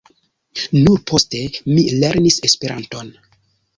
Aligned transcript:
Nur 0.77 1.03
poste 1.11 1.43
mi 1.73 1.85
lernis 2.05 2.41
esperanton. 2.51 3.13